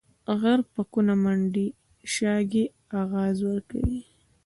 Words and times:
غر 0.39 0.59
په 0.73 0.81
کونه 0.91 1.13
منډي، 1.23 1.67
شاگى 2.13 2.65
اغاز 3.01 3.37
ورکوي. 3.49 3.99